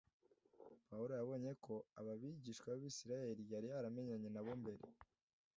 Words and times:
Pawulo 0.87 1.13
yabonye 1.19 1.51
ko 1.65 1.73
aba 1.99 2.13
bigisha 2.21 2.63
b’Abisiraheli 2.69 3.43
yari 3.53 3.67
yaramenyanye 3.73 4.29
nabo 4.31 4.51
mbere, 4.61 4.83